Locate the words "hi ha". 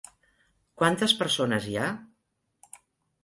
1.73-1.85